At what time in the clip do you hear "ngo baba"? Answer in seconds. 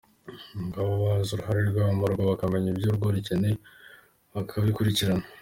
0.65-0.97